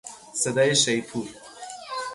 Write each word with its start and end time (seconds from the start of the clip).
صدای 0.33 0.75
شیپور 0.75 1.27